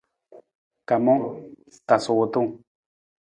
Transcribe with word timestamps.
Kamang, 0.87 1.23
tasa 1.87 2.11
wutung. 2.17 2.49